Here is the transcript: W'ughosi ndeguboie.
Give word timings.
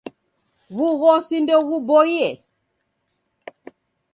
W'ughosi 0.75 1.35
ndeguboie. 1.43 2.29